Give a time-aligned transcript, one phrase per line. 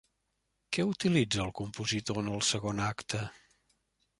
[0.77, 3.21] Què utilitza el compositor en el segon acte?